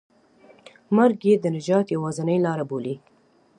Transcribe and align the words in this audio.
مرګ 0.95 1.17
یې 1.29 1.33
د 1.39 1.45
نجات 1.55 1.87
یوازینۍ 1.95 2.37
لاره 2.45 2.65
بولي. 2.69 2.95